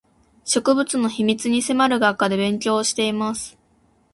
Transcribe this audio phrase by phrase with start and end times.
[0.45, 3.55] 植物の秘密に迫る学科で勉強をしています